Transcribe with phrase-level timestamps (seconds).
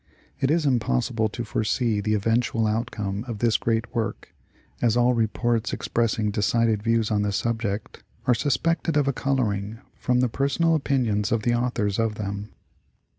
[0.39, 4.33] It is impossible to foresee the eventual outcome of this great work,
[4.81, 9.77] as all reports expressing de cided views on the subject are suspected of a coloring
[9.93, 12.49] from the personal opinions of the authors' of them.